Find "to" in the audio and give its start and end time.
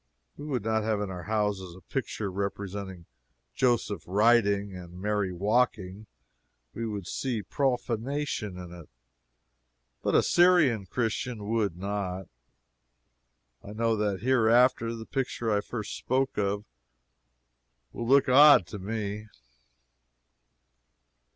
18.69-18.79